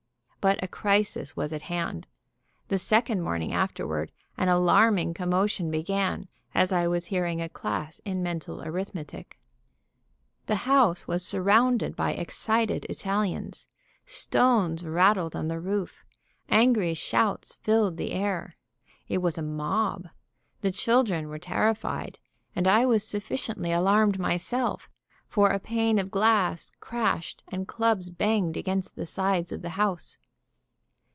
But 0.43 0.63
a 0.63 0.67
crisis 0.67 1.37
was 1.37 1.53
at 1.53 1.61
hand. 1.61 2.07
The 2.69 2.79
second 2.79 3.21
morning 3.21 3.53
afterward 3.53 4.11
an 4.37 4.47
alarming 4.49 5.13
commotion 5.13 5.69
began, 5.69 6.27
as 6.55 6.73
I 6.73 6.87
was 6.87 7.05
hearing 7.13 7.39
a 7.39 7.47
class 7.47 8.01
in 8.05 8.23
mental 8.23 8.59
arithmetic. 8.63 9.37
The 10.47 10.55
house 10.65 11.07
was 11.07 11.23
surrounded 11.23 11.95
by 11.95 12.13
excited 12.13 12.85
Italians. 12.85 13.67
Stones 14.07 14.83
rattled 14.83 15.35
on 15.35 15.47
the 15.47 15.59
roof. 15.59 16.03
Angry 16.49 16.95
shouts 16.95 17.53
filled 17.57 17.97
the 17.97 18.11
air. 18.11 18.55
It 19.07 19.19
was 19.19 19.37
a 19.37 19.43
mob. 19.43 20.07
The 20.61 20.71
children 20.71 21.27
were 21.29 21.37
terrified, 21.37 22.17
and 22.55 22.67
I 22.67 22.87
was 22.87 23.03
sufficiently 23.07 23.71
alarmed 23.71 24.17
myself, 24.17 24.89
for 25.27 25.51
a 25.51 25.59
pane 25.59 25.99
of 25.99 26.09
glass 26.09 26.71
crashed 26.79 27.43
and 27.49 27.67
clubs 27.67 28.09
banged 28.09 28.57
against 28.57 28.95
the 28.95 29.05
sides 29.05 29.51
of 29.51 29.61
the 29.61 29.69
house. 29.77 30.17